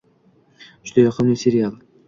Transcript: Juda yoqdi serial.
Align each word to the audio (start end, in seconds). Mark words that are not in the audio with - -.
Juda 0.87 1.05
yoqdi 1.05 1.39
serial. 1.45 1.81